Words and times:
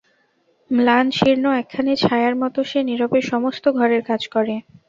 ম্লান, 0.71 1.05
শীর্ণ 1.17 1.45
একখানি 1.61 1.93
ছায়ার 2.03 2.33
মত 2.41 2.55
সে 2.69 2.79
নীরবে 2.87 3.19
সমস্ত 3.31 3.65
ঘরের 3.77 4.01
কাজ 4.09 4.21
করে। 4.35 4.55